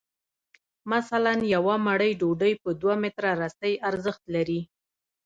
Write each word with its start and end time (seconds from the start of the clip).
مثلاً 0.93 1.33
یوه 1.55 1.75
مړۍ 1.85 2.11
ډوډۍ 2.19 2.53
په 2.63 2.69
دوه 2.81 2.95
متره 3.03 3.31
رسۍ 3.43 3.73
ارزښت 3.89 4.23
لري 4.35 4.61